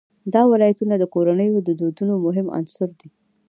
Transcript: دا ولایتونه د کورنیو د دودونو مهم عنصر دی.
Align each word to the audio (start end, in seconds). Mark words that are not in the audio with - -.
دا 0.33 0.41
ولایتونه 0.51 0.93
د 0.97 1.03
کورنیو 1.13 1.57
د 1.67 1.69
دودونو 1.79 2.13
مهم 2.25 2.47
عنصر 2.57 2.89
دی. 2.99 3.09